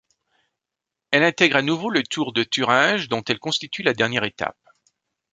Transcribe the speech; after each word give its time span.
Elle 1.11 1.21
intègre 1.23 1.57
à 1.57 1.61
nouveau 1.61 1.91
le 1.91 2.01
Tour 2.01 2.33
de 2.33 2.43
Thuringe, 2.43 3.07
dont 3.07 3.21
elle 3.27 3.37
constitue 3.37 3.83
la 3.83 3.93
dernière 3.93 4.23
étape. 4.23 4.57